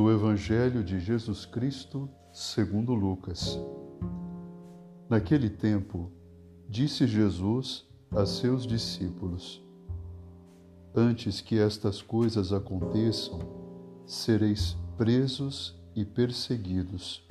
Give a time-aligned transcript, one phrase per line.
[0.00, 3.60] do Evangelho de Jesus Cristo, segundo Lucas.
[5.10, 6.10] Naquele tempo,
[6.66, 9.62] disse Jesus a seus discípulos:
[10.96, 13.40] Antes que estas coisas aconteçam,
[14.06, 17.22] sereis presos e perseguidos.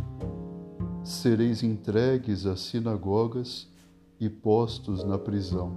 [1.03, 3.67] Sereis entregues às sinagogas
[4.19, 5.75] e postos na prisão.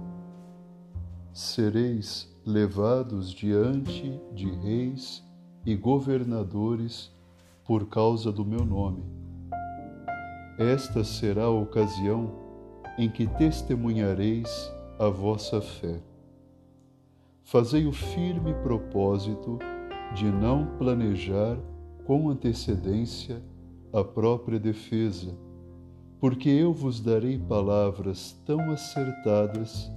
[1.33, 5.23] Sereis levados diante de reis
[5.65, 7.11] e governadores
[7.65, 9.03] por causa do meu nome.
[10.57, 12.31] Esta será a ocasião
[12.97, 15.99] em que testemunhareis a vossa fé.
[17.43, 19.57] Fazei o firme propósito
[20.13, 21.57] de não planejar
[22.05, 23.41] com antecedência
[23.91, 25.35] a própria defesa,
[26.19, 29.91] porque eu vos darei palavras tão acertadas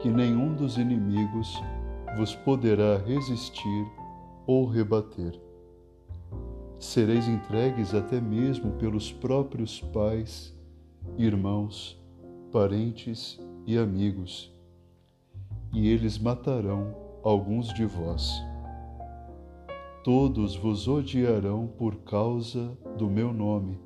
[0.00, 1.62] que nenhum dos inimigos
[2.16, 4.01] vos poderá resistir
[4.46, 5.38] ou rebater.
[6.78, 10.56] Sereis entregues até mesmo pelos próprios pais,
[11.16, 12.00] irmãos,
[12.50, 14.52] parentes e amigos,
[15.72, 18.32] e eles matarão alguns de vós.
[20.02, 23.78] Todos vos odiarão por causa do meu nome,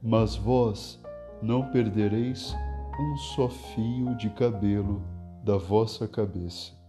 [0.00, 1.00] mas vós
[1.42, 2.54] não perdereis
[3.00, 5.02] um só fio de cabelo
[5.42, 6.81] da vossa cabeça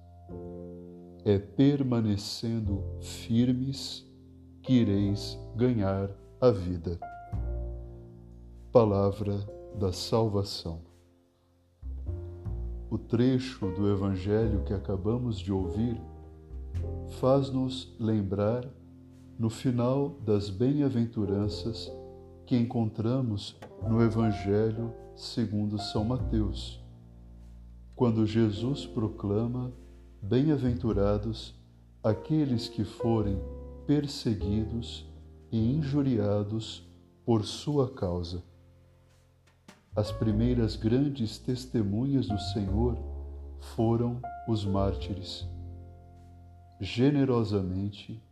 [1.26, 4.06] é permanecendo firmes
[4.62, 6.10] que ireis ganhar
[6.42, 7.00] a vida.
[8.72, 9.38] Palavra
[9.80, 10.82] da salvação.
[12.90, 16.00] O trecho do Evangelho que acabamos de ouvir
[17.20, 18.68] faz-nos lembrar
[19.40, 21.92] no final das bem-aventuranças
[22.46, 26.84] que encontramos no Evangelho segundo São Mateus,
[27.96, 29.72] quando Jesus proclama
[30.26, 31.54] Bem-aventurados
[32.02, 33.38] aqueles que forem
[33.86, 35.06] perseguidos
[35.52, 36.88] e injuriados
[37.26, 38.42] por sua causa.
[39.94, 42.98] As primeiras grandes testemunhas do Senhor
[43.76, 45.46] foram os mártires.
[46.80, 48.24] Generosamente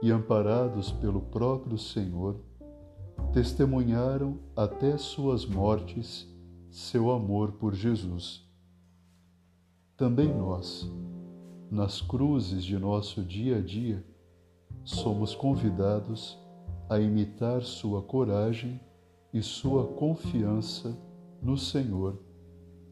[0.00, 2.36] e amparados pelo próprio Senhor,
[3.32, 6.32] testemunharam até suas mortes
[6.70, 8.48] seu amor por Jesus.
[9.96, 10.88] Também nós,
[11.74, 14.02] nas cruzes de nosso dia a dia,
[14.84, 16.38] somos convidados
[16.88, 18.80] a imitar sua coragem
[19.32, 20.96] e sua confiança
[21.42, 22.16] no Senhor,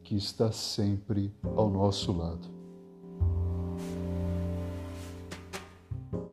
[0.03, 2.62] que está sempre ao nosso lado.